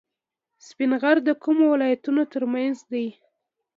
سپین 0.67 0.91
غر 1.01 1.17
د 1.23 1.29
کومو 1.43 1.65
ولایتونو 1.73 2.21
ترمنځ 2.33 2.77
دی؟ 2.91 3.07